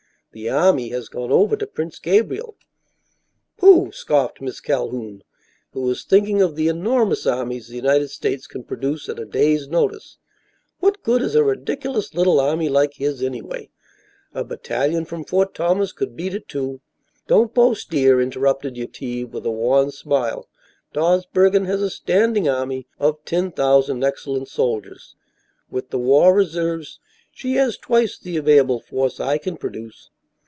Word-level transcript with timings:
The 0.33 0.47
army 0.49 0.87
has 0.91 1.09
gone 1.09 1.29
over 1.29 1.57
to 1.57 1.67
Prince 1.67 1.99
Gabriel." 1.99 2.55
"Pooh!" 3.57 3.91
scoffed 3.91 4.39
Miss 4.39 4.61
Calhoun, 4.61 5.25
who 5.73 5.81
was 5.81 6.05
thinking 6.05 6.41
of 6.41 6.55
the 6.55 6.69
enormous 6.69 7.27
armies 7.27 7.67
the 7.67 7.75
United 7.75 8.11
States 8.11 8.47
can 8.47 8.63
produce 8.63 9.09
at 9.09 9.19
a 9.19 9.25
day's 9.25 9.67
notice. 9.67 10.19
"What 10.79 11.03
good 11.03 11.21
is 11.21 11.35
a 11.35 11.43
ridiculous 11.43 12.13
little 12.13 12.39
army 12.39 12.69
like 12.69 12.93
his, 12.93 13.21
anyway? 13.21 13.71
A 14.33 14.45
battalion 14.45 15.03
from 15.03 15.25
Fort 15.25 15.53
Thomas 15.53 15.91
could 15.91 16.15
beat 16.15 16.33
it 16.33 16.47
to" 16.47 16.79
"Don't 17.27 17.53
boast, 17.53 17.89
dear," 17.89 18.21
interrupted 18.21 18.77
Yetive, 18.77 19.33
with 19.33 19.45
a 19.45 19.51
wan 19.51 19.91
smile. 19.91 20.47
"Dawsbergen 20.93 21.65
has 21.65 21.81
a 21.81 21.89
standing 21.89 22.47
army 22.47 22.87
of 23.01 23.17
ten 23.25 23.51
thousand 23.51 24.01
excellent 24.05 24.47
soldiers. 24.47 25.13
With 25.69 25.89
the 25.89 25.99
war 25.99 26.33
reserves 26.33 27.01
she 27.33 27.55
has 27.55 27.75
twice 27.77 28.17
the 28.17 28.37
available 28.37 28.79
force 28.79 29.19
I 29.19 29.37
can 29.37 29.57
produce." 29.57 30.09